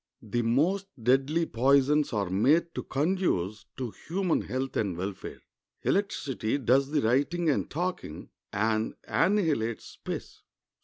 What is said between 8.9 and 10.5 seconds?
annihilates space.